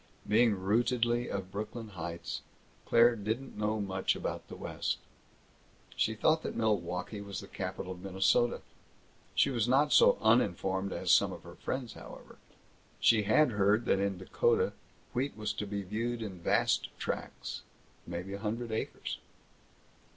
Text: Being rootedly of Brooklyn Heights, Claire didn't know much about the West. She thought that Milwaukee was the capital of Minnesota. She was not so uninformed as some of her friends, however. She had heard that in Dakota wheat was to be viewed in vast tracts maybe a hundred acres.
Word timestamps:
Being 0.27 0.55
rootedly 0.55 1.29
of 1.29 1.51
Brooklyn 1.51 1.89
Heights, 1.89 2.41
Claire 2.87 3.15
didn't 3.15 3.55
know 3.55 3.79
much 3.79 4.15
about 4.15 4.47
the 4.47 4.55
West. 4.55 4.97
She 5.95 6.15
thought 6.15 6.41
that 6.41 6.55
Milwaukee 6.55 7.21
was 7.21 7.39
the 7.39 7.47
capital 7.47 7.91
of 7.91 8.01
Minnesota. 8.01 8.61
She 9.35 9.51
was 9.51 9.67
not 9.67 9.93
so 9.93 10.17
uninformed 10.19 10.91
as 10.91 11.11
some 11.11 11.31
of 11.31 11.43
her 11.43 11.53
friends, 11.53 11.93
however. 11.93 12.39
She 12.99 13.21
had 13.25 13.51
heard 13.51 13.85
that 13.85 13.99
in 13.99 14.17
Dakota 14.17 14.73
wheat 15.13 15.37
was 15.37 15.53
to 15.53 15.67
be 15.67 15.83
viewed 15.83 16.23
in 16.23 16.39
vast 16.39 16.87
tracts 16.97 17.61
maybe 18.07 18.33
a 18.33 18.39
hundred 18.39 18.71
acres. 18.71 19.19